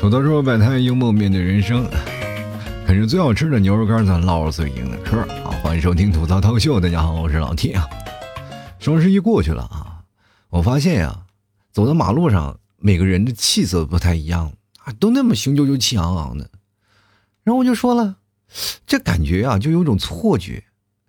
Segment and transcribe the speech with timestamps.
[0.00, 1.86] 吐槽说百态幽默面对人生，
[2.86, 5.52] 啃着最好吃的牛肉干，咱唠着最硬的嗑啊！
[5.62, 7.86] 欢迎收听吐槽涛秀，大家好，我是老 T 啊。
[8.78, 10.00] 双十一过去了啊，
[10.48, 11.26] 我发现呀，
[11.70, 16.48] 走到马路上，每个人的气色不太一样啊，都那么雄赳赳、气昂昂的。
[17.44, 18.16] 然后我就说了，
[18.86, 20.64] 这感觉啊，就有种错觉，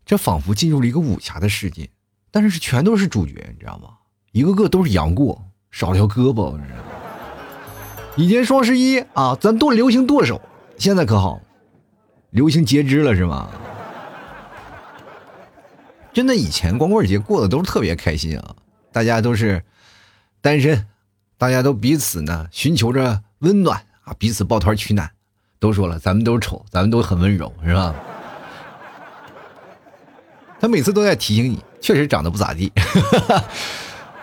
[0.06, 1.90] 这仿佛进入了一个武侠的世界，
[2.30, 3.88] 但是全都是主角，你知道吗？
[4.34, 6.91] 一个个都是杨过，少条胳膊，你知道吗？
[8.18, 10.42] 以前双十一啊，咱都流行剁手，
[10.78, 11.40] 现在可好，
[12.32, 13.50] 流行截肢了是吗？
[16.14, 18.56] 真的，以前光棍节过得都是特别开心啊，
[18.92, 19.64] 大家都是
[20.42, 20.86] 单身，
[21.38, 25.10] 大家都彼此呢寻求着温暖啊，彼此抱团取暖。
[25.58, 27.96] 都说了，咱们都是丑，咱们都很温柔，是吧？
[30.60, 32.72] 他每次都在提醒你，确实长得不咋地。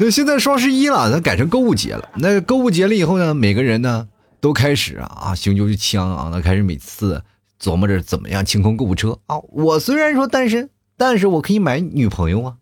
[0.01, 2.09] 那现在双十一了，咱改成购物节了。
[2.15, 4.07] 那购物节了以后呢，每个人呢
[4.41, 7.21] 都开始啊啊，雄赳赳气昂昂的，开始每次
[7.61, 9.39] 琢磨着怎么样清空购物车啊。
[9.51, 12.55] 我虽然说单身，但是我可以买女朋友啊，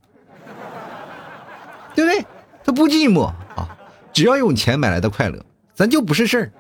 [1.95, 2.25] 对不对？
[2.65, 3.77] 他不寂寞啊，
[4.15, 6.53] 只要用钱买来的快乐，咱就不是事儿。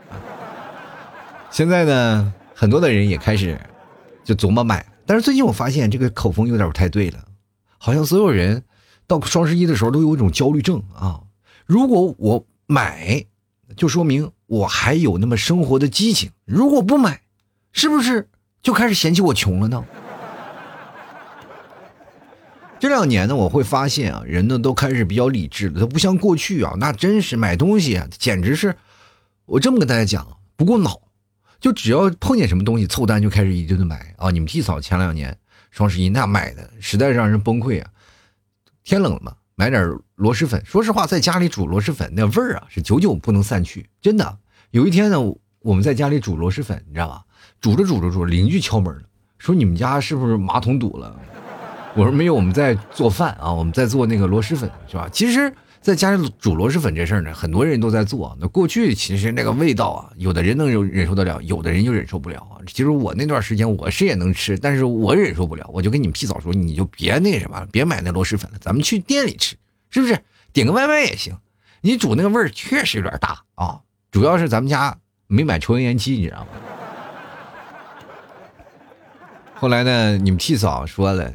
[1.50, 3.58] 现在呢，很多的人也开始
[4.22, 7.18] 就琢磨买，但是最近我发现这个口风有点不太对了，
[7.78, 8.62] 好像所有人。
[9.06, 11.20] 到双十一的时候都有一种焦虑症啊！
[11.64, 13.24] 如果我买，
[13.76, 17.20] 就说明我还有那么生活的激情；如果不买，
[17.72, 18.28] 是不是
[18.62, 19.84] 就开始嫌弃我穷了呢？
[22.78, 28.76] 这两年呢，我会发现啊，人呢都开始比较理智了，他不像过去啊，那真是买东西啊，简直是
[29.44, 31.00] 我这么跟大家讲，不过脑，
[31.58, 34.30] 就只要碰见什么东西凑单就开始一顿的买啊！
[34.30, 35.38] 你们替嫂前两年
[35.70, 37.90] 双十一那买的实在让人崩溃啊！
[38.86, 39.84] 天冷了嘛，买点
[40.14, 40.64] 螺蛳粉。
[40.64, 43.90] 说实话，在家里煮螺蛳粉那味儿啊，是久久不能散去。
[44.00, 44.38] 真的，
[44.70, 45.20] 有一天呢，
[45.58, 47.24] 我们在家里煮螺蛳粉，你知道吧？
[47.60, 49.02] 煮着煮着煮，邻居敲门了，
[49.38, 51.20] 说你们家是不是马桶堵了？
[51.96, 55.08] 我说没有，我们在做饭啊，我们在做那个螺蛳粉，是吧？
[55.12, 55.52] 其实。
[55.86, 58.36] 再加上煮螺蛳粉这事儿呢，很多人都在做。
[58.40, 62.58] 那过去其实那个味道啊，有的人能忍忍受得了，有的人就忍受不了啊。
[62.66, 65.64] 其实我那段时间我是也能吃，但是我忍受不了。
[65.72, 69.54] 我就跟你们屁嫂说，你就别那什么了，别买那螺蛳粉了，咱们去店里吃，
[69.88, 70.18] 是不是？
[70.52, 71.38] 点个外卖也行。
[71.82, 73.78] 你煮那个味儿确实有点大啊，
[74.10, 74.98] 主要是咱们家
[75.28, 76.48] 没买抽油烟机，你知道吗？
[79.54, 81.32] 后来呢，你们屁嫂说了，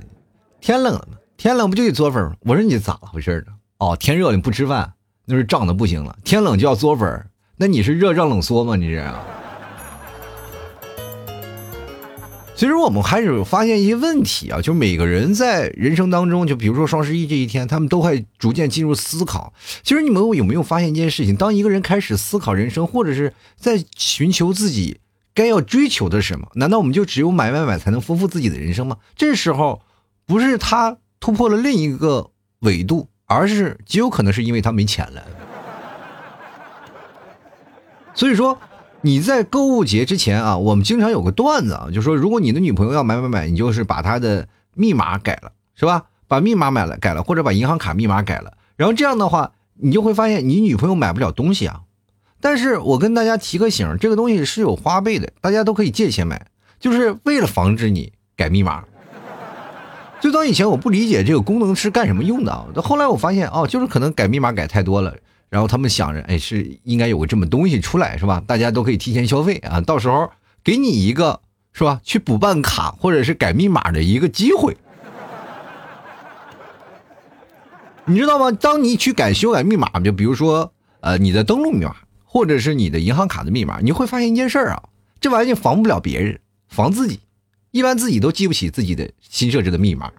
[0.60, 2.36] 天冷了嘛，天冷不就得做粉吗？
[2.42, 3.54] 我说你咋回事呢？
[3.82, 4.94] 哦，天热你不吃饭，
[5.26, 6.16] 那是胀的不行了。
[6.24, 7.26] 天冷就要嘬粉
[7.58, 8.76] 那你是热胀冷缩吗？
[8.76, 9.04] 你这。
[12.56, 19.52] 其实我们还是发现一些问题啊，就每个人在人生当中，就比如说双十一这一天，他们都会逐渐进入思考。
[19.82, 21.36] 其实你们有没有发现一件事情？
[21.36, 25.00] 当一个人开始思考人生，或者是在寻求自己
[25.34, 26.48] 该要追求的什么？
[26.54, 28.98] 难道我们就只有买买买才能丰富自己的人生吗？
[29.16, 29.82] 这时候
[30.28, 33.08] 不是他突破了另一个维度。
[33.34, 35.24] 而是极有可能是因为他没钱了，
[38.14, 38.60] 所以说
[39.02, 46.06] 你在购物节之前啊，我们经常有个段子啊，就说如果你的女朋友要买买买，你就是把她的密码改了，是吧？
[46.28, 51.82] 把密码买了改了，或者把银行卡密码改了，然后这样的话，你就会发现你女朋友买不了东西啊。
[52.42, 56.48] 但是我跟大家提个醒，这个东西是有花呗的，大家都可以借钱买，
[56.80, 58.84] 就是为了防止你改密码。
[60.22, 65.16] 最早以前我不理解这个功能是干什么用的啊，后来我发现哦，就是可能改密码改太多了，
[65.50, 68.40] 然后他们想着，哎，是应该有个这么东西出来是吧？
[68.46, 70.30] 大家都可以提前消费啊，到时候
[70.64, 71.42] 给你一个
[71.74, 74.78] 是吧，去补办卡或者是改密码的一个机会，
[78.06, 78.52] 你知道吗？
[78.52, 81.96] 当你去改修改密码，就比如说呃你的登录密码
[82.26, 84.84] 或者是你的银行卡的密码，你会发现一件事啊，
[85.20, 87.20] 这玩意防不了别人，防自己。
[87.72, 90.12] 一般自己都记不起自己的新设置的密码。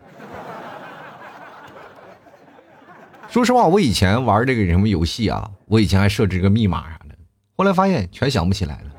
[3.28, 7.14] 说实话，我以前玩这个什么游戏啊，我以前还设置个密码啥的，
[7.56, 8.90] 后来发现全想不起来了。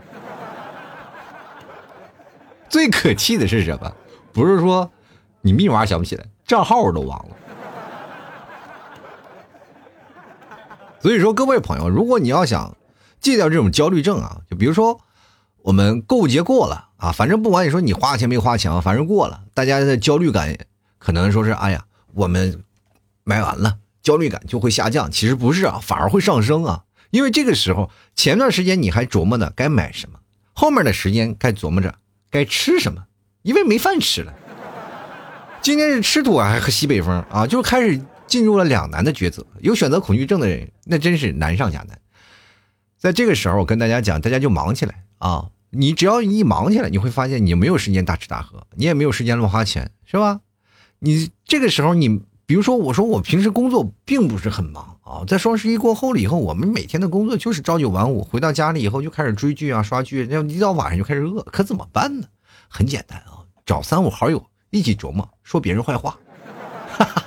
[2.70, 3.92] 最可气的是什么？
[4.32, 4.92] 不是说
[5.42, 7.36] 你密码想不起来，账号都忘了。
[11.00, 12.78] 所以说，各位朋友，如果你要想
[13.20, 15.02] 戒掉这种焦虑症啊，就比如说。
[15.64, 20.58] 我们购物节过了啊，反正不管你说你花钱没花钱，反正过了，大家的焦虑感
[21.00, 21.84] 可能说是哎呀，
[22.14, 22.64] 我们
[23.26, 25.12] 买完了，焦虑感就会下降。
[25.12, 30.18] 其实不是啊，反而会上升啊，因为这个时候前段时间你还琢磨呢该买什么，
[30.54, 31.94] 后面的时间该琢磨着
[32.32, 33.04] 该吃什么，
[33.42, 34.34] 因为没饭吃了。
[35.62, 39.46] 今天是吃土还喝西北风啊，就开始进入了两难的抉择。
[39.60, 42.00] 有选择恐惧症的人，那真是难上加难。
[42.98, 45.48] 在这个时候，我跟大家讲，大家就忙起来啊！
[45.76, 50.40] 你只要一忙起来，你会发现你没有时间大吃大喝，你也没有时间乱花钱，是吧？
[51.00, 62.28] 你这个时候，你比如说，我说我平时工作并不是很忙啊，在双十一过后了以后，我们每天的工作就是朝九晚五，回到家里以后就开始追剧啊、刷剧，要一到晚上就开始饿，可怎么办呢？
[62.70, 66.18] 很简单啊，找三五好友一起琢磨，说别人坏话，
[66.96, 67.24] 哈哈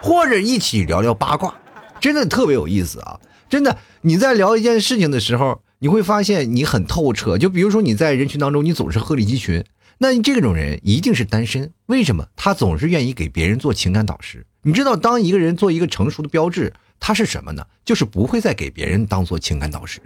[0.00, 1.54] 或者一起聊聊八卦，
[2.00, 3.20] 真的特别有意思啊！
[3.50, 5.60] 真的，你在聊一件事情的时候。
[5.82, 9.64] 你会发现你很透彻，就比如说你在人群当中，你总是鹤立鸡群，
[9.96, 11.72] 那你这种人一定是单身。
[11.86, 12.26] 为什么？
[12.36, 14.44] 他总是愿意给别人做情感导师。
[14.60, 17.66] 你知道，当一个人做一个成熟的标志，他是什么呢？
[17.82, 20.02] 就是不会再给别人当做情感导师。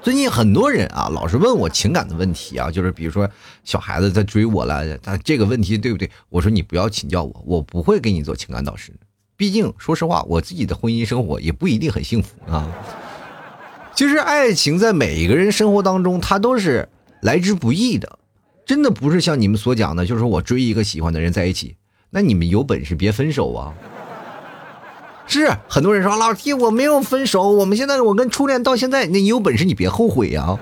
[0.00, 3.30] 最近很多人啊，老是问我情感的问题啊，就是比如说
[3.64, 6.10] 小孩子在追我了，他这个问题对不对？
[6.30, 8.94] 我说你不要请教我，我不会给你做情感导师。
[9.36, 12.66] 毕竟说实话，我自己的婚姻生活也不一定很幸福啊。
[14.00, 16.88] 其实爱情在每一个人生活当中，它都是
[17.20, 18.18] 来之不易的，
[18.64, 21.76] 真的不是像你们所讲的，就是我追一个喜欢的人在一起，
[22.08, 23.74] 那你们有本事别分手啊！
[25.28, 30.58] 是很多人说老弟我没有分手，我们现在我跟初恋到现在，那你有本事你别后悔呀！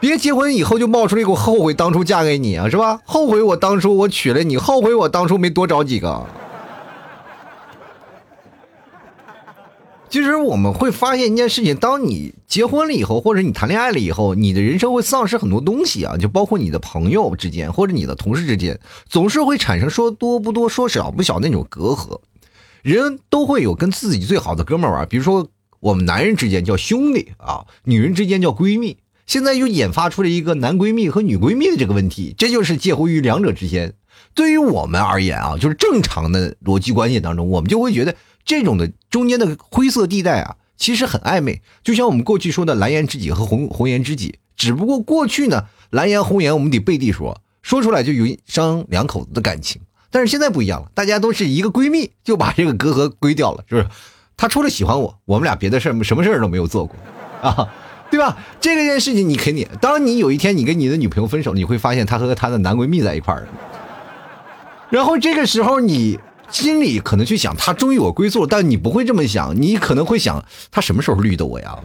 [0.00, 3.00] 别结婚以后就冒出来给我后悔当初嫁给你啊，是吧？
[3.04, 6.26] 后悔我当初我娶了你，后悔我当初没多找几个。
[10.16, 18.80] 其实我们会发现一件事情：当你结婚了以后，或者你谈恋爱了以后，你的人生会丧失很多东西啊，就包括你的朋友之间，或者你的同事之间，
[19.10, 22.18] 总是会产生说多不多、说少不小那种隔阂。
[22.80, 25.48] 人都会有跟自己最好的哥们儿玩，比如说
[25.80, 28.96] 我们男人之间叫兄弟啊，女人之间叫闺蜜。
[29.26, 33.92] 现在又引发出了一个男闺蜜和女闺蜜的这个问题，这就是介乎于两者之间。
[34.32, 38.16] 对于我们而言啊，就是正常的逻辑关系当中，我们就会觉得。
[38.46, 44.38] 这种的中间的灰色地带啊，其实很暧昧，就像我们过去说的蓝颜知己和红红颜知己。
[44.56, 49.82] 只不过过去呢，蓝颜红颜我们得背地说，说出来就有伤两口子的感情。
[50.10, 53.88] 但是现在不一样了，大家都是一个闺蜜，就把这个隔阂归掉了，是不是？
[54.36, 56.96] 她除了喜欢我，我们俩别的事儿什么事儿都没有做过，
[57.42, 57.68] 啊，
[58.10, 58.38] 对吧？
[58.60, 63.48] 这个件事情你肯定，当你有一天你跟你的女朋友分手，你会发现她和她的男闺蜜在一块儿
[64.88, 66.18] 然后这个时候你。
[66.50, 71.78] 心里可能去想，他终于有归宿，但你不会这么想，你可能会想，他什么时候绿的我呀？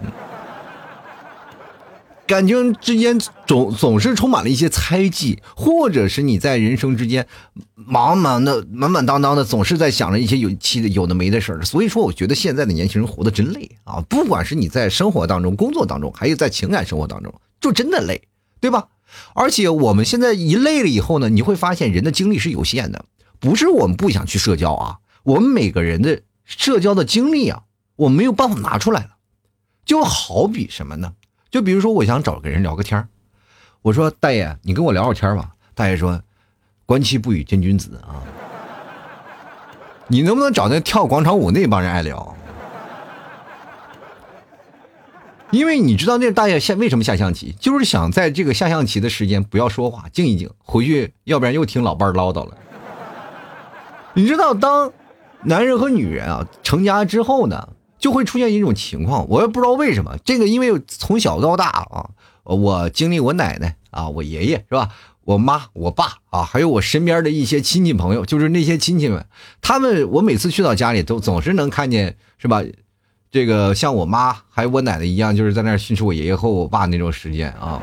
[2.28, 7.28] 感情之间总总是充满了一些猜忌，或者是你在人生之间，
[7.76, 11.62] 满满的满满当当的，总是在想着一些有气的有的没的事儿。
[11.62, 14.00] 所以说，我觉得现在的年轻人活得真累啊！
[14.08, 18.22] 不管是你在生活当中、工作当中，还有在情感生活当中，就真的累，
[18.62, 18.88] 对吧？
[19.34, 23.04] 而且我们现在一累了以后呢，你会发现人的精力是有限的。
[23.42, 27.64] 不是我们不想去社交啊，我们每个人的社交的精力啊，
[27.96, 29.18] 我没有办法拿出来了。
[29.84, 31.14] 就好比什么呢？
[31.50, 33.10] 就比如说，我想找个人聊个天
[33.82, 35.56] 我说大爷，你跟我聊会天吧。
[35.74, 36.22] 大爷说，
[36.86, 38.22] 观其不语真君子啊。
[40.08, 42.36] 你能不能找那跳广场舞那帮人爱聊？
[45.50, 52.56] 因为你知道那大爷下为什么下象棋，就是想在这个下象棋的时间不要说话，静一静，回去要不然又听老伴唠叨了。
[54.14, 54.92] 你知道，当
[55.44, 60.18] 男人和女人啊成家之后呢，就会出现一种情况，我也不知道为什么。
[60.24, 62.10] 这个因为从小到大啊，
[62.44, 64.90] 我经历我奶奶啊，我爷爷是吧，
[65.24, 69.26] 我妈、我爸啊，还有我身边的一些亲戚朋友，就是那些亲戚们，
[69.62, 72.62] 他们我每次去到家里都总是能看见是吧？
[73.32, 77.82] 这个像我妈还有我奶奶一样，就是在那训斥我爷爷和我爸那种时间啊。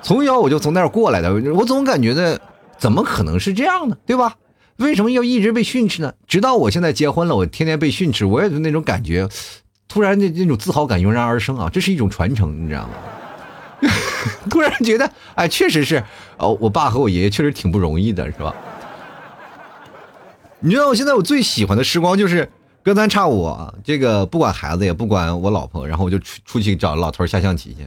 [0.00, 2.40] 从小我就从那儿过来的，我总感觉的，
[2.78, 3.96] 怎么可能是这样呢？
[4.06, 4.34] 对吧？
[4.76, 6.12] 为什么要一直被训斥呢？
[6.26, 9.28] 直到我现在结婚了，我天天被训斥，我也是那种感觉，
[9.86, 11.70] 突然那那种自豪感油然而生啊！
[11.72, 12.90] 这是一种传承，你知道吗？
[14.48, 16.02] 突然觉得，哎，确实是，
[16.38, 18.54] 哦，我爸和我爷爷确实挺不容易的，是吧？
[20.60, 22.48] 你知道，我现在我最喜欢的时光就是
[22.82, 27.86] 隔三差五，这个不管孩子也不管我老婆，然后我就出出去找老头下象棋去。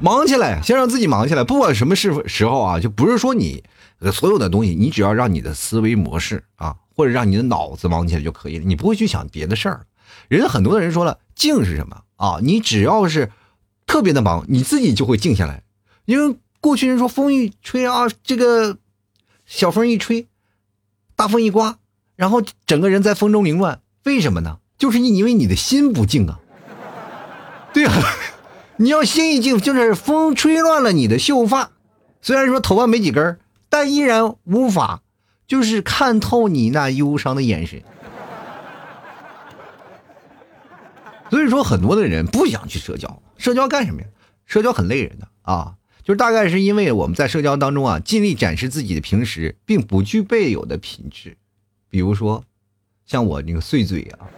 [0.00, 3.62] 忙起来，先让自己忙起来，不管什么时时候啊，就不是说你
[4.10, 9.86] 所有的东西，你只要让你的思维模式啊，或者让你的脑子忙起来就可以了，你不会去想别的事儿。
[10.28, 12.38] 人很多的人说了，静是什么啊？
[12.42, 13.30] 你只要是
[13.86, 15.62] 特别的忙，你自己就会静下来。
[16.06, 18.78] 因为过去人说风一吹啊，这个
[19.46, 20.26] 小风一吹，
[21.14, 21.78] 大风一刮，
[22.16, 24.58] 然后整个人在风中凌乱，为什么呢？
[24.78, 26.40] 就是因为你的心不静啊。
[27.72, 27.92] 对啊。
[28.78, 31.70] 你要心一静，就是风吹乱了你的秀发，
[32.20, 33.38] 虽然说头发没几根
[33.72, 35.00] 但依然无法，
[35.46, 37.82] 就是看透你那忧伤的眼神。
[41.30, 44.06] 所以说，很多的人不想去社交，社交干什么呀？
[44.44, 51.38] 社交很累人的啊，就是大概是因为我们在社交当中啊，尽力展示自己的平时并不具备有的品质，
[51.88, 52.44] 比如说，
[53.06, 54.28] 像我那个碎嘴啊，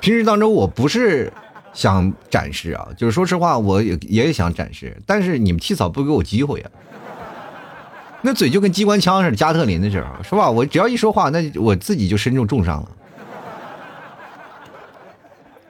[0.00, 1.32] 平时当中我不是
[1.72, 6.70] 想展示啊，就是说实话，我也也想展示，但是你们替嫂不给我机会啊。
[8.26, 10.50] 那嘴就跟机关枪似的，加特林的时候，是吧？
[10.50, 12.88] 我只要一说话，那我自己就身中重伤了。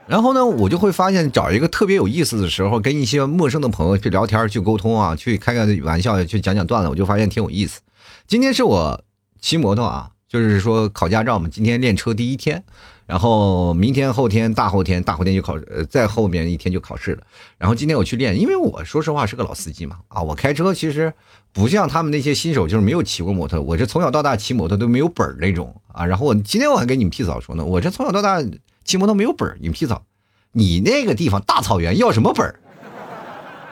[0.06, 7.82] 然后呢，我就会发现，找一个特别有意思的时候，跟一些陌生的朋友去聊天、去沟通啊，去开开玩笑、去讲讲段子，我就发现挺有意思。
[8.26, 9.04] 今天是我
[9.38, 12.62] 骑摩托啊，就是说考驾照嘛，今天练车第一天。
[13.06, 17.22] 然后明天、后天、大后天、大后天就考，呃，在后面一天就考试了。
[17.56, 21.12] 然后今天我去练，因为我说实话是个老司机嘛，啊，我开车其实
[21.52, 23.60] 不像他们那些新手，就是没有骑过摩托。
[23.60, 26.04] 我这从小到大骑摩托都没有本儿那种啊。
[26.04, 28.42] 然后我今天我还跟你们替嫂说呢，我这从小到大
[28.84, 29.56] 骑摩托没有本儿。
[29.60, 30.02] 你们替嫂，
[30.50, 32.58] 你那个地方大草原要什么本儿？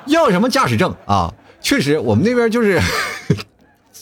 [0.06, 1.34] 要什么驾驶证啊？
[1.60, 2.80] 确实，我们那边就是。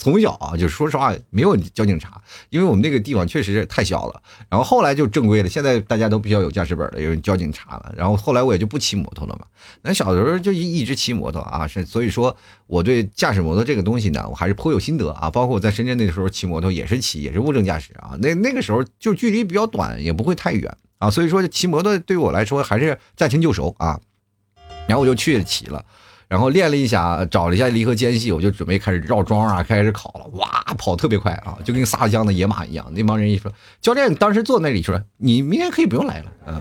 [0.03, 4.21] 从小啊，就说实话，没有交警查，因为我们那个地方确实是太小了。
[4.49, 7.95] 然后后来就正规了，现在大家都比较有驾驶本了，有交警查了。
[7.97, 9.47] 然后后来我也就不骑摩托了嘛。
[9.83, 15.31] 那小时候就一一直骑摩托啊，是所以说我对驾驶摩托这个东西呢，我还是颇有心得啊。
[15.31, 18.19] 包括我在深圳那时候骑摩托也是骑，也是无证驾驶啊。
[18.21, 21.09] 那那个时候就距离比较短，也不会太远啊。
[21.09, 24.01] 所以说骑摩托对于我来说还是驾轻就熟啊。
[24.89, 25.85] 然后我就去骑了。
[26.33, 30.27] 然后练了一下，找了一下离合间隙，我就准备开始绕桩啊，开始考了。
[30.39, 30.49] 哇，
[30.79, 32.91] 跑特别快啊，就跟撒了缰的野马一样。
[32.95, 36.59] 那帮人一说，教练当时坐那里说：“你明天可以不用来了，嗯，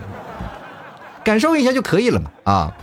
[1.24, 2.76] 感受一下就可以了嘛。”啊，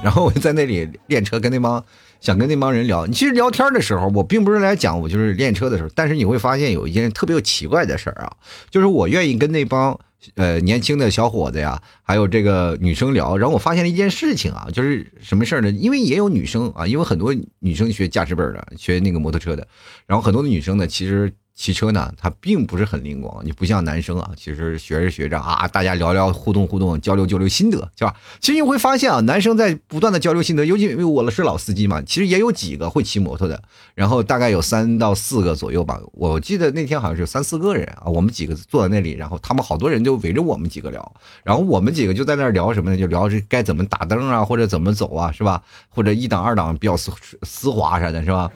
[0.00, 1.84] 然后我就在那里练车，跟那帮
[2.20, 3.04] 想跟那帮人聊。
[3.04, 8.30] 你其实聊天的时候，我并不是来讲我就是练车的时候，但是你会发现有一件特别有奇怪的事儿啊，
[8.70, 9.98] 就是我愿意跟那帮。
[10.34, 15.70] 呃，年轻的小伙子呀，还有这个女生聊，然后我发现了一件事情啊，就是什么事儿呢？
[15.70, 19.66] 因为也有女生啊，因为很多女生学驾驶本的，学那个摩托车的，
[20.06, 21.32] 然后很多的女生呢，其实。
[21.58, 28.14] 骑车呢，它并不是很灵光，你不像男生啊，其实学着学着啊，大家聊聊互动互动，交流交流心得，是吧？
[28.38, 33.60] 其实你会发现啊，男生在不断的交流心得，尤其因为我是老司机嘛，其实也有几个会骑摩托的，
[33.96, 36.00] 然后大概有三到四个左右吧。
[36.12, 41.12] 我记得那天好像是三四个人啊，我们几个坐在那里，然后他们好多人就围着我们几个聊，
[41.42, 42.96] 然后我们几个就在那聊什么呢？
[42.96, 45.60] 就聊是该怎么打灯啊，或者怎么走啊，是吧？
[45.88, 47.10] 或者一档二档比较丝
[47.42, 48.48] 丝滑啥的，是吧？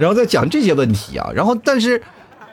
[0.00, 2.02] 然后再讲这些问题啊，然后但是。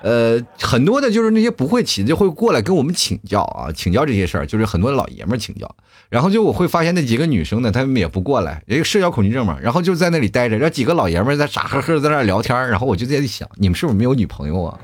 [0.01, 5.75] 呃，很多的就是那些不会骑就会过来跟我们请教啊，请教这些事儿，就是很多老爷们儿请教。
[6.09, 9.57] 然后就我会发现那几个女生呢，她们也不过来，也有社交恐惧症嘛。
[9.61, 14.79] 然后就在那里待着，然后几个老爷们儿在傻呵呵在那聊天然后我就在想，你们是不是没有女朋友啊？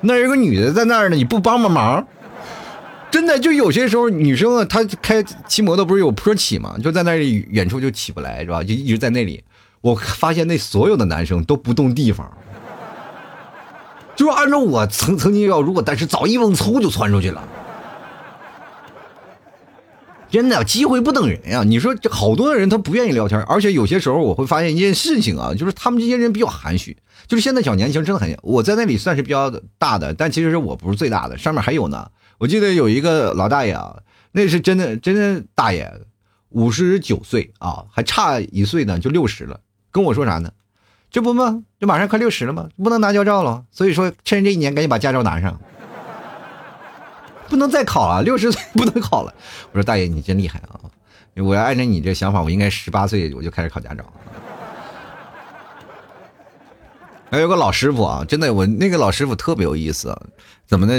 [0.00, 2.06] 那有个女的在那儿呢，你不帮帮忙？
[3.10, 8.64] 真的，就有些时候女生啊，她开骑摩托不是有坡起嘛，就在那里远处就起不来，是吧？
[8.64, 9.44] 就一直在那里。
[9.80, 12.30] 我发现那所有的男生都不动地方。
[14.14, 17.42] 就是按照我曾曾经要，如果但是早一蹦嗖就窜出去了，
[20.30, 21.62] 真的机会不等人呀！
[21.62, 26.96] 你说这好多的人他不愿意聊天，而且有些时候我会发现一件事情啊，就是他们这些人比较含蓄。
[27.26, 32.10] 就是现在小年轻真的很，我在那里算是比较大的，但其实我不是最大的，上面还有呢。
[32.38, 33.96] 我记得有一个老大爷啊，
[34.32, 35.90] 那是真的真的大爷，
[36.50, 40.50] 五十九岁啊，还差一岁呢就六十了，跟我说啥呢？
[41.12, 41.62] 这不吗？
[41.78, 42.68] 这马上快六十了吗？
[42.82, 45.60] 不能拿驾照了，所以说趁这一年赶紧把驾照拿上，
[47.48, 49.32] 不能再考了，六十岁 不能考了。
[49.72, 50.80] 我说大爷你真厉害啊！
[51.36, 54.02] 我要按照你这想法，我应该十八岁我就开始考驾照。
[57.30, 60.18] 还有个老师傅啊，真的，我那个老师傅特别有意思，
[60.66, 60.98] 怎么呢？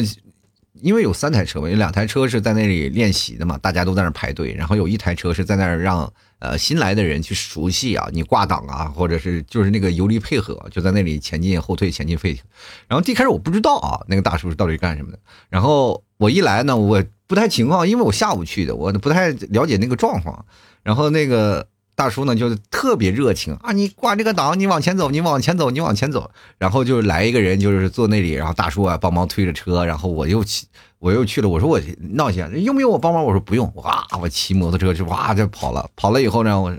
[0.84, 6.12] 因为有三台车嘛，有两台车是在那里练习的嘛，大家都在那排队，然后有一台车是在那儿让。
[6.40, 12.38] 呃，新来的人去熟悉啊，你挂档啊，或者是就是那个油离配合，就在那里前进后退，前进废。
[12.86, 15.18] 然后一开始我不知道啊，那个大叔是到底干什么的。
[15.48, 20.46] 然后我一来呢，我不太情况，因为我下午去的，我不太了解那个状况。
[20.84, 26.32] 然后那个大叔呢，就特别热情啊，你挂这个档，你往前走，你往前走，你往前走。
[26.58, 30.68] 然后就来一个人，就是坐那里，然后大叔啊帮忙推着车，然后我又骑。
[31.00, 33.22] 我又去了，我说我闹一下，用不用我帮忙？
[33.24, 36.74] 我说不用，哇，我骑摩托车就哇就跑了，跑了以后呢，我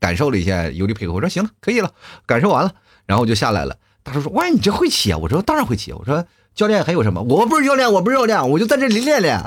[0.00, 1.92] 感受了一下油离配合，我说行了，可以了，
[2.24, 2.72] 感受完了，
[3.04, 3.76] 然后我就下来了。
[4.02, 5.18] 大叔说，哇，你这会骑啊？
[5.18, 5.92] 我说当然会骑。
[5.92, 6.24] 我说
[6.54, 7.20] 教练还有什么？
[7.22, 9.38] 我不是教练，我不是教练，我就在这里练练。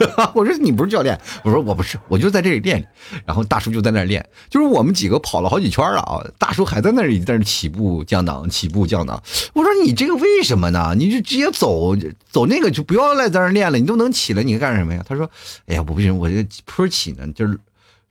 [0.34, 2.86] 我说你不是教练，我说我不是，我就在这里练。
[3.24, 9.22] 然后大叔就在那练，就是我们几个跑了好几圈了啊，大叔还在那里在那起步降档，起步降档。
[9.54, 10.94] 我说你这个为什么呢？
[10.96, 11.94] 你就直接走
[12.30, 15.04] 走那个就不要来在那练了，你都能起了，你干什么呀？
[15.06, 15.30] 他说，
[15.66, 17.58] 哎呀，我不行，我这坡起呢，就是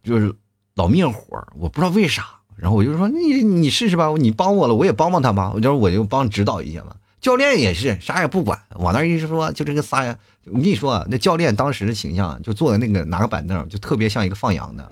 [0.03, 0.33] 就是
[0.75, 2.25] 老灭火，我不知道为啥。
[2.55, 5.51] 然后我就说你你试试吧，你帮我了，我也帮帮他吧。
[5.53, 6.95] 我就我就帮指导一下嘛。
[7.19, 10.17] 教练也是啥也不管，往那一说，就这个仨呀。
[10.51, 14.91] 我跟你说啊，那教练当时的形象就坐在那个拿个板凳，就特别像一个放羊的。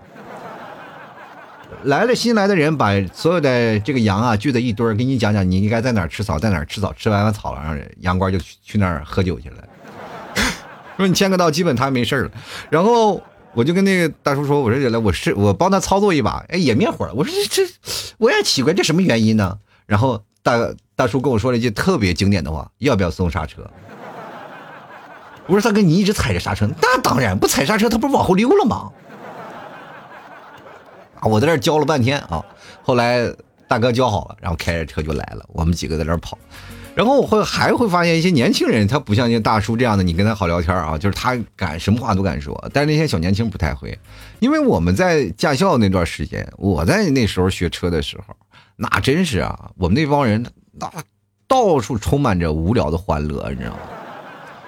[1.83, 6.91] 来了新来的人，把所有的这个羊啊聚在一堆儿，给你讲讲你应该在哪儿吃草，在哪儿吃草。
[6.93, 9.57] 吃完了草了，然后羊倌就去去那儿喝酒去了。
[10.97, 12.31] 说你签个到，基本他没事了。
[12.69, 13.21] 然后
[13.53, 17.73] 我就跟那个大叔说：“我说来，我是我帮他操作一把，哎，也灭火了。”我说这这，
[18.17, 19.59] 我也奇怪，这什么原因呢？
[19.85, 20.57] 然后大
[20.95, 23.69] 大叔跟我说了一句特别经典的话：“要不要松刹车？”
[25.45, 28.91] 我说：“大哥，你一直踩着刹车，那当然不踩刹车，他不是往后溜了吗？”
[31.19, 32.43] 啊，我在那教了半天啊，
[32.81, 33.29] 后来
[33.67, 36.37] 大哥教好了，然后开着车就来了，我们几个在那跑，
[36.95, 43.97] 然后我会还会发现一些年轻人，他不像那大叔这样的，你跟他好聊天啊，就是他敢什么话都敢说，但是那些小年轻不太会，
[44.39, 48.35] 因为我们在驾校那段时间，我在那时候学车的时候，
[48.75, 50.89] 那真是啊，我们那帮人那
[51.47, 53.79] 到处充满着无聊的欢乐，你知道吗？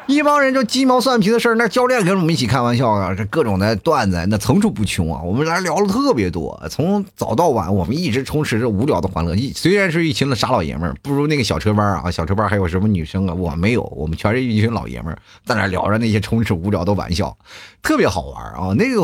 [0.08, 5.20] 一帮人就鸡毛蒜皮的事儿，那教练跟我们一起开玩笑啊，这各种的段子那层出不穷啊。
[5.24, 9.36] 我们来聊了特别多，从早到晚，我们一直充斥着无聊的欢乐。
[9.36, 17.36] 一虽然是一群的傻老爷们儿，不如那个小车班啊，小车班还有什么女生啊，我没有，我们全是一群老爷们儿在那聊着那些充斥无聊的玩笑，
[17.82, 18.74] 特别好玩啊。
[18.78, 19.02] 那个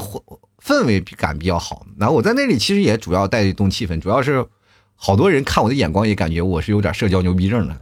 [0.63, 1.83] 氛围感比较好。
[1.97, 4.45] 然后我在那里其实也主要带动气氛，主要是
[4.95, 7.75] 好多人看我的眼光也感觉我是有点社交牛逼症的。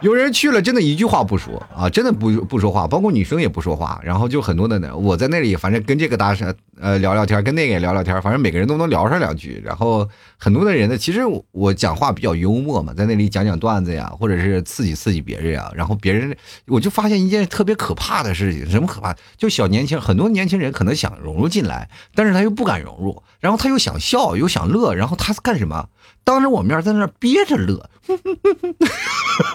[0.00, 4.96] 有人去了，真的一句话不说啊，真的不不说话，包括女生也不说话，然后就很多的呢。
[4.96, 9.60] 我在那里，反正跟这个搭讪，呃，聊聊天，跟那个也聊聊天，反正每个人都能聊上两句。
[9.62, 11.20] 然后很多的人呢，其实
[11.52, 15.70] 我讲话比较幽默嘛，在那里讲讲段子呀，或者是刺激刺激别人呀。
[15.74, 16.34] 然后别人，
[16.66, 19.14] 我就发现一件特别可怕的事情，什么可怕？
[19.36, 25.88] 就小年轻，很多年轻人可能想融入进来，但是他又不敢融入，然后他又想笑，又想乐，然后他干什么？
[26.24, 27.90] 当着我面在那憋着乐，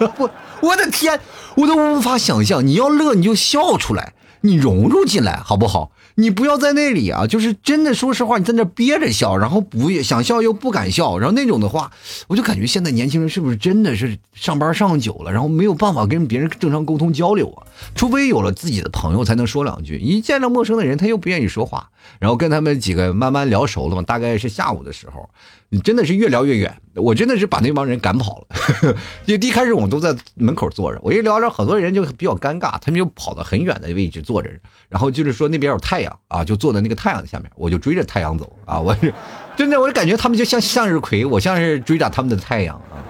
[0.18, 0.30] 我
[0.60, 1.20] 我的天，
[1.56, 2.66] 我都无法想象。
[2.66, 5.92] 你要乐你就笑出来，你融入进来好不好？
[6.18, 11.90] 你不要在那里啊，就是真的，说实话，你在那憋着笑，然后不想笑又不敢笑，然后那种的话，
[12.26, 17.66] 我就感觉现在年轻人是不是真的是上班上久了，然后没有办法跟别人正常沟通交流啊？
[17.94, 25.28] 除非有了自己的朋友才能说两句，一见到陌生的人他又不愿意说话，然后跟他们几个慢慢聊熟了嘛，大概是下午的时候。
[25.68, 28.94] 你真的是越聊越远，我真的是把那帮人赶跑了。
[29.26, 34.48] 就一开始我们都在门口坐着，我一聊着，很多人就比较尴尬，他们就跑到很远的位置坐着，
[34.88, 38.78] 然后就是说那边有太阳啊，就坐在那个太阳下面，我就追着太阳走啊。
[38.78, 39.12] 我是
[39.56, 43.02] 真的，我就感觉他们就像向日葵，我像是追着他们的太阳啊。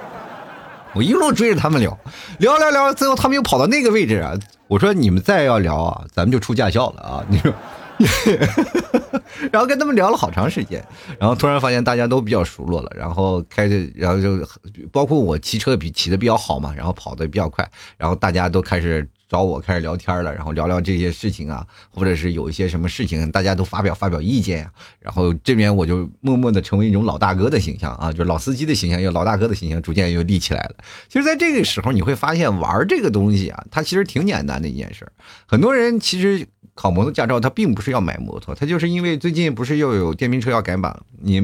[0.94, 1.98] 我一路追着他们聊，
[2.38, 4.32] 聊聊聊，最后他们又跑到那个位置啊。
[4.66, 7.24] 我说你们再要聊啊，咱们就出驾校了啊。
[7.28, 7.52] 你说。
[9.52, 10.84] 然后跟他们聊了好长时间，
[11.18, 14.46] 然后突然发现大家都比较熟络了，然后开始，然后就
[14.90, 30.76] 包括我骑车比骑的比较好嘛，然后跑的比较快，然后大家都开始找我开始聊天了，然后聊聊这些事情啊，或者是有一些什么事情，大家都发表发表意见呀，然后这边我就默默的成为一种老大哥的形象啊，就是老司机的形象，有老大哥的形象，逐渐又立起来了。
[31.08, 35.06] 其实，在这个时候，你会发现玩这个东西啊，它其实挺简单的一件事
[35.46, 36.46] 很多人其实。
[36.76, 41.40] 考摩托驾照，他并不是要买摩托，他就是因为最近不是又有电瓶车要改版，你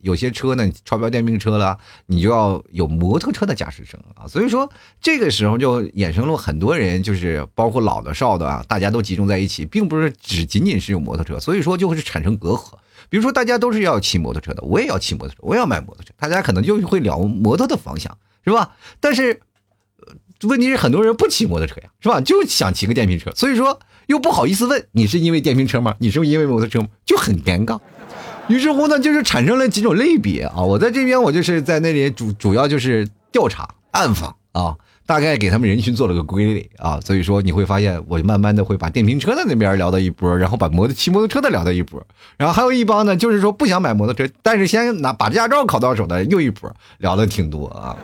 [0.00, 4.68] 有些车呢超标电瓶车了，你就要有摩托车的驾驶证啊，所以说
[5.00, 12.72] 这个时候就衍生了很多人，就是包括老的少的啊，大家都集中在一起，并不是只仅仅是有摩托车，所以说就会产生隔阂。
[13.08, 18.74] 比如说大家都是要骑摩托车的，我也要骑摩托车，我也要买摩托车，大家可能就会聊摩托的方向，是吧？
[18.98, 19.40] 但是
[20.42, 22.20] 问题是很多人不骑摩托车呀，是吧？
[22.20, 23.78] 就想骑个电瓶车，所以说。
[24.06, 25.94] 又不好意思问你是因为电瓶车吗？
[25.98, 26.88] 你是不是因为摩托车吗？
[27.04, 27.78] 就很尴尬。
[28.48, 30.62] 于是乎呢，就是产生了几种类别啊。
[30.62, 37.00] 我在这边，我就是在那里主主要就是调查暗访啊，大概给他们人群做了个归类啊。
[37.02, 47.96] 所以说你会发现，我慢慢的会把电瓶车的那边聊到一波，然后把摩托骑摩托车的聊到一波，然后还有一帮呢，就是说不想买摩托车，但是先拿把驾照考到手的又一波，聊的挺多啊。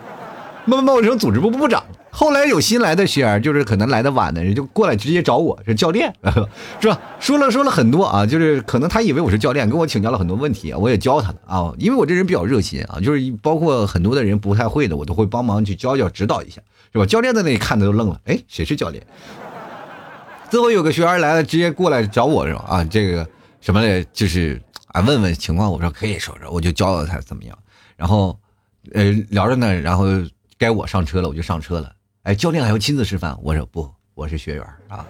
[0.64, 1.84] 慢慢我成组织部部长。
[2.12, 6.12] 后来有新来的学员，就是可能来的晚的人，就过来直接找我是教练，
[6.80, 7.00] 是吧？
[7.20, 11.72] 说了说了很多啊，就是可能他以为我是教练，跟我请教了很多问题，我也教他了啊。
[11.78, 16.60] 因为我这人比较热心啊，就是包括很多的人不太会的，我都会帮忙去教教指导一下，
[16.92, 17.06] 是吧？
[17.06, 19.06] 教练在那里看的都愣了，哎，谁是教练？
[20.50, 23.24] 最后有个学员来了，直接过来找我是吧啊，这个
[23.60, 25.70] 什么的，就是啊问问情况。
[25.70, 27.56] 我说可以说说，我就教教他怎么样。
[27.96, 28.36] 然后，
[28.94, 30.06] 呃，聊着呢，然后
[30.58, 31.92] 该我上车了，我就上车了。
[32.22, 33.38] 哎，教练还要亲自示范。
[33.42, 35.06] 我说不，我是学员啊。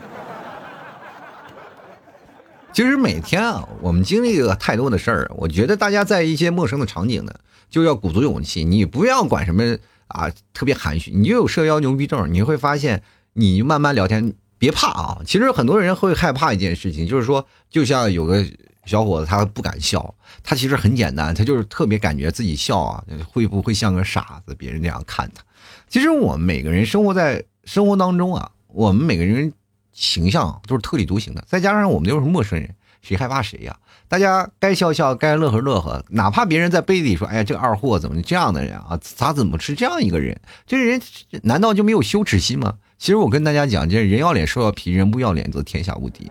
[2.72, 5.30] 其实每天啊，我们经历了太多的事儿。
[5.34, 7.34] 我觉得大家在一些陌生的场景呢，
[7.68, 8.64] 就要鼓足勇气。
[8.64, 12.32] 你不要管什么啊，特别含蓄，你就有社交牛逼症。
[12.32, 15.18] 你会发现，你慢慢聊天，别怕啊。
[15.26, 18.46] 其实很多人会害怕一件事情，就是说，就像有个
[18.84, 25.42] 小伙子，他不敢笑，他其实很简单，他就是特别感觉自己笑啊，会不会像个傻子，别人那样看他。
[25.90, 29.52] 其实我们每个人生活在生活当中啊，我们每个人。
[29.92, 33.76] 形象都是特立独行的，再加上我们又是陌生人，谁害怕谁呀？
[34.08, 38.98] 大家该笑笑，该乐呵乐呵，哪怕别人在背地里说：“哎呀，这个二货怎么这样的人啊？
[39.02, 40.40] 咋怎么是这样一个人？
[40.64, 41.02] 这人
[41.42, 46.30] 难道就没有羞耻心吗？”其实我跟大家讲，这人要脸受要皮，人不要脸则天下无敌。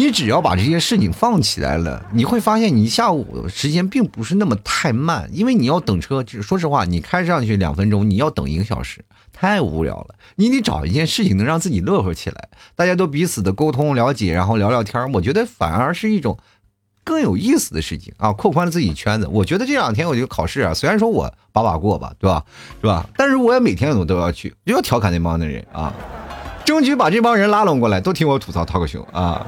[0.00, 6.22] 你只要把这些事情放起来了，你会发现你下午时间并不是那么太慢，因为你要等车。
[6.24, 10.14] 就说实话，你开上去两分钟，你要等一个小时，太无聊了。
[10.36, 16.38] 你得找一件事情能让自己乐呵起来，大家都彼此的沟通了解，然后聊聊天我觉得反而是一种
[17.04, 19.28] 更有意思的事情啊，扩宽了自己圈子。
[19.30, 22.42] 我觉得这两天我就考试啊，虽然说我把把过吧，对吧？
[22.80, 23.06] 是吧？
[23.18, 25.92] 但是我也每天我都要去，就要调侃那帮的人啊，
[26.64, 29.46] 争取把这帮人拉拢过来，都听我吐槽涛哥熊啊。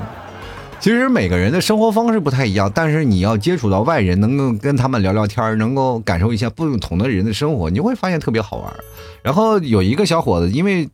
[0.83, 8.75] 其实每个人的生活方式不太一样，但是你要接触到外人，能够跟他们聊聊天能够感受一下不同的人的生活，你会发现特别好玩。
[9.23, 10.88] 然后有一个小伙子，因为。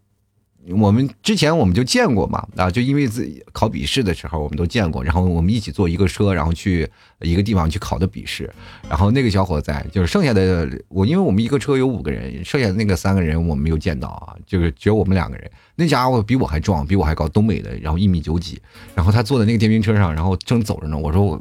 [0.77, 6.89] 我们之前我们就见过嘛，啊，就因为自己考笔试的时候，我们都见过，然后我们一起坐一个车，然后去
[7.21, 8.53] 一个地方去考的笔试，
[8.89, 18.61] 然后那个小伙在，就是剩下的我，因为我们一个车有五个人，剩下的那个三个人我没有见到啊，就是只有我们两个人，那家伙比我还壮，比我还高，东北的，然后一米九几，
[18.95, 21.41] 然后他坐在那个电瓶车上，然后正走着呢，我说我，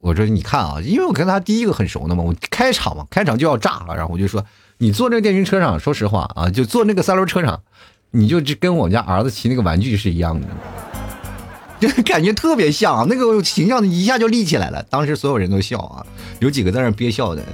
[0.00, 4.44] 我说你看啊，因为我跟他第一个很熟的嘛，我开场嘛，开场就要炸了，然后我就说
[4.78, 7.60] 你坐那个电瓶车上，说实话啊，就坐那个三轮车上。
[8.10, 10.46] 你就这跟我家儿子骑那个玩具是一样的，
[11.78, 14.82] 就 感觉特别像，那个形象一下就立起来了。
[14.84, 16.06] 当时所有人都笑啊，
[16.40, 17.44] 有几个在那憋笑的。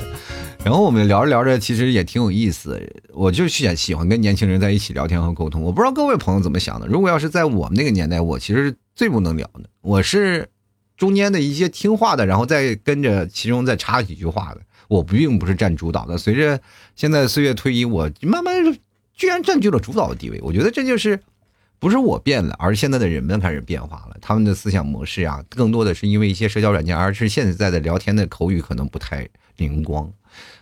[0.64, 2.80] 然后我们聊着聊着，其实也挺有意思。
[3.12, 5.60] 我就喜喜欢跟年轻人在一起聊天和沟通。
[5.60, 6.86] 我不知道各位朋友怎么想的。
[6.86, 9.64] 如果要是在我们那个年代，我其实最不能聊的。
[9.82, 10.48] 我是
[10.96, 14.62] 中间的一些听话的，然后再跟着其中再插几句话的。
[14.88, 16.16] 我并不是占主导的。
[16.16, 16.58] 随着
[16.96, 18.54] 现在岁月推移，我慢慢。
[19.14, 21.20] 居然占据了主导的地位，我觉得这就是
[21.78, 24.16] 不是我变了，而是现在的人们开始变化了。
[24.20, 30.10] 他们的思想模式啊，更多的是因为一些社交软件，而是现在的聊天的口语可能不太灵光。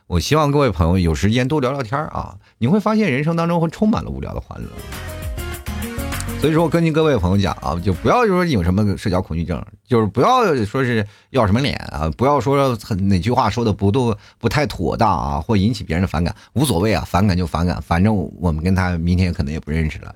[0.07, 5.22] 我希望各位朋友有时间多聊聊天啊，你会发现人生当中会充满了无聊的欢乐。
[6.43, 20.13] 所以说，我跟您各位朋友讲啊，就不要就说有什么社交恐惧症，就是不要说是要什么脸啊，不要说很哪句话说的不都不太妥当啊，或引起别人的反感，无所谓啊，反感就反感，反正我们跟他明天可能也不认识了。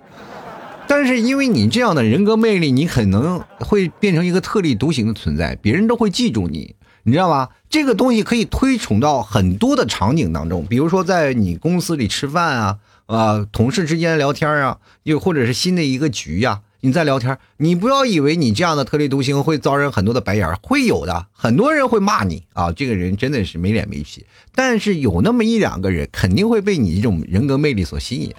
[0.89, 7.51] 但是因为你这样的人格魅力，你可能会变成一个特立独行的存在，别人都会记住你，你知道吗？
[7.71, 12.79] 这个东西可以推崇到很多的场景当中，比如说在你公司里吃饭啊。
[13.07, 24.27] 啊，同事之间聊天啊，又或者是新的一个局呀，你在聊天，你不要以为你这样的特立独行会遭人很多的白眼会有的，很多人会骂你啊，这个人真的是没脸没皮。
[24.55, 28.35] 但是有那么一两个人肯定会被你这种人格魅力所吸引，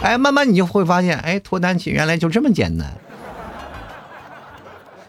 [0.00, 2.98] 哎，慢慢你就会发现，哎，脱单期原来就这么简单。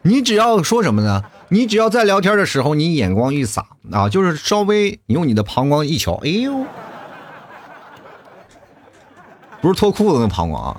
[0.04, 1.24] 你只要说什么呢？
[1.50, 6.66] 你只要在聊天的时候，你眼光一撒啊，就是稍微你用你的膀胱一瞧，哎呦。
[9.62, 10.78] 不是脱裤子那膀胱啊，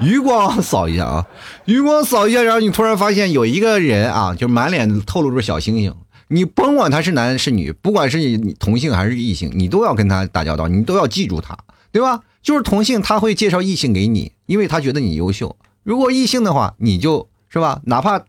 [0.00, 1.26] 余光扫一下啊，
[1.64, 5.94] 余光扫一下，然后你突然发现有一个人啊，就满脸透露着小星星。
[6.28, 11.56] 你甭管他是男是女，不管是你同性还是异性，你都要跟他打交道，你都要记住他，
[11.92, 12.20] 对吧？
[12.42, 15.56] 就是同性他会介绍异性给你，因为他觉得你优秀。
[15.84, 18.20] 如果异性的话，你就是吧，哪怕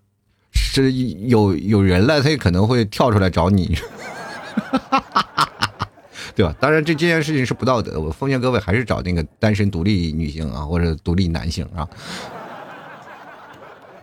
[0.53, 3.75] 是有有人了，他也可能会跳出来找你。
[6.37, 6.55] 对吧？
[6.59, 7.99] 当然，这这件事情是不道德。
[7.99, 11.89] 我奉劝各位，还是找那个单身独立女性啊，或者独立男性啊。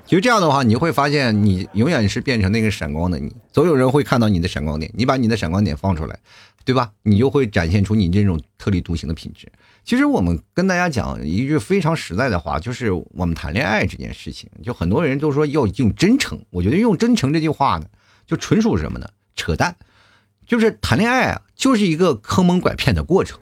[0.04, 4.90] 其实这样的话，你会发现，你永远是变成那个闪光的你，总有人会看到你的闪光点。
[4.96, 6.18] 你把你的闪光点放出来，
[6.64, 6.90] 对吧？
[7.04, 9.46] 你就会展现出你这种特立独行的品质。
[9.84, 16.44] 其实我们跟大家讲一句非常实在的话，就是我们谈恋爱这件事情，就很多人都说要用真诚。
[16.50, 17.86] 我觉得用真诚这句话呢，
[18.26, 19.08] 就纯属什么呢？
[19.36, 19.76] 扯淡。
[20.46, 23.38] 就是谈恋爱啊，就是一个坑蒙拐骗的过程。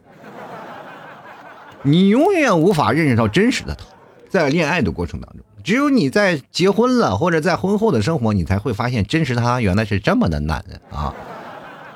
[1.83, 3.85] 你永远无法认识到真实的他，
[4.29, 11.13] 在恋爱的过程当中，只有你在结婚了或者在婚后的生活，你才会发现真实他原来是这么的男人啊！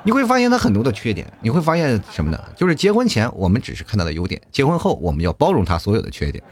[0.03, 2.40] 你会发现他很多的缺点，你会发现什么呢？
[2.57, 6.42] 就是结婚前我们只是看他的优点，结婚后我们要包容他所有的缺点。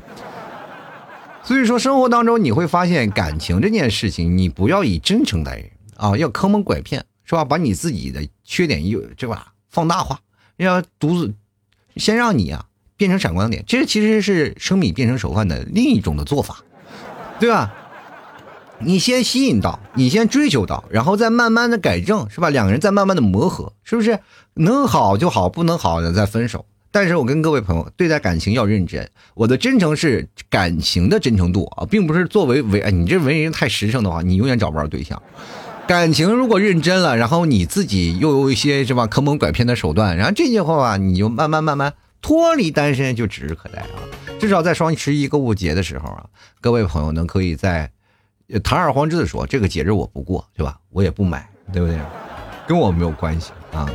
[1.43, 7.45] 所以说，生活当中你会发现感情这件事情，你不要以真诚待人啊，要坑蒙拐骗，是吧？
[7.45, 10.21] 把你自己的缺点又这吧放大化，
[10.57, 11.35] 要独自
[11.97, 16.63] 先让你啊变成闪光点，这其实是生米变成熟饭的另一种的做法，
[17.41, 17.75] 对吧？
[18.81, 22.51] 你先吸引到，你先追求到，然后再慢慢的改正，是吧？
[22.51, 24.19] 两个人再慢慢的磨合，是不是？
[24.55, 26.67] 能好就好，不能好的再分手。
[26.91, 35.21] 但是我跟各位朋友对待感情要认真，我的真诚是感情的真诚度啊，并不是作为为你这为人太实诚的话，你永远找不着对象。
[35.87, 41.93] 感情如果认真了，然后你自己又有一些是吧坑蒙拐骗的手段，然后这些话你就慢慢慢慢
[42.23, 44.01] 脱离单身就指日可待啊。
[44.41, 46.25] 至少在双十一购物节的时候啊，
[46.61, 47.91] 各位朋友呢可以在
[48.63, 50.79] 堂而皇之的说这个节日我不过，对吧？
[50.91, 51.99] 我也不买，对不对？
[52.67, 53.87] 跟我没有关系啊。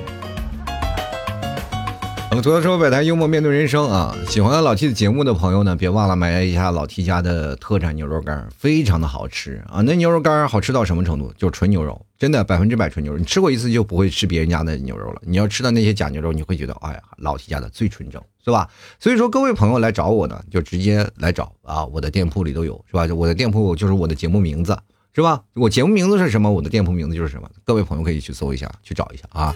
[2.32, 4.16] 我们，吐槽说百态，幽默面对人生啊！
[4.28, 9.82] 喜欢老 T 的节目的朋友呢，别忘了买一下老 T 家的特产牛肉干，非常的好吃啊！
[9.82, 11.34] 那牛肉干好吃到什么程度？
[11.36, 13.18] 就是纯牛肉，真的百分之百纯牛肉。
[13.18, 15.20] 你吃过一次就不会吃别人家的牛肉了。
[15.26, 18.70] 你要吃到那些假牛肉，你会觉得，哎呀，老 T 家的最纯正，是吧？
[19.00, 21.84] 所以说，各位朋友来找我呢，就直接来找啊！
[21.86, 23.08] 我的店铺里都有，是吧？
[23.12, 24.78] 我的店铺就是我的节目名字，
[25.16, 25.42] 是吧？
[25.56, 26.52] 我节目名字是什么？
[26.52, 27.50] 我的店铺名字就是什么？
[27.66, 29.56] 各位朋友可以去搜一下，去找一下啊！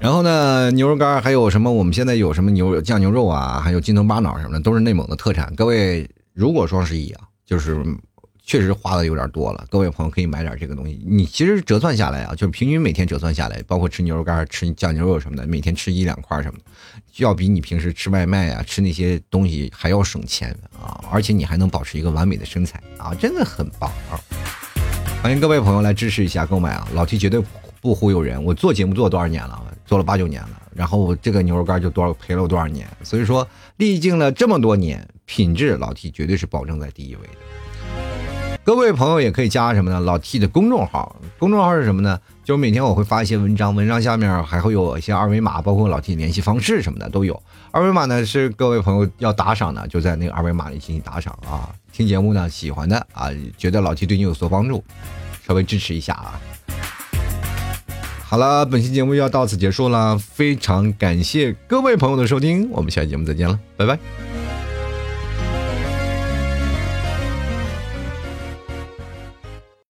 [0.00, 1.70] 然后呢，牛肉干还有什么？
[1.70, 5.52] 我们现在有什么牛酱牛肉啊，还有金头巴脑什么的，都是内蒙的特产。
[5.56, 7.84] 各位，如果双十一啊，就是
[8.44, 11.04] 确实花的有点多了，各位朋友可以买点这个东西。
[11.04, 16.64] 你其实折算下来啊，就是平均每天折算下来，包括吃牛肉干、吃酱牛肉什么的，每天吃一两块什么的，
[17.16, 24.14] 要比你平时吃外卖啊、吃那些东西还要省钱啊，而且你还能保持一个完美的身材啊，真的很棒啊！
[25.20, 27.42] 欢迎各位朋友来支持一下购买啊，老 T 绝对
[27.80, 29.62] 不忽悠人，我做节目做了多少年了？
[29.86, 37.88] 做了八九年了，然后我这个牛肉干就多少赔了我多少年，所以说历经了这么多年，品质老 T 绝对是保证在第一位的。
[38.64, 39.98] 各位朋友也可以加什么呢？
[39.98, 42.20] 老 T 的公众号，公众号是什么呢？
[42.44, 47.42] 就是每天我会发一些文章，文章下面还会有一些二维码，包括老 T 联系方式什么的都有。
[47.70, 51.74] 二维码呢是各位朋友要打赏的，就在那个二维码里进行打赏啊。
[51.92, 54.84] 听节目呢喜欢的啊，觉得老 T 对你有所帮助，
[55.46, 56.38] 稍微支持一下啊。
[58.28, 64.47] 好了，本期节目要到此结束了，非常感谢各位朋友的收听，我们下期节目再见了，拜拜。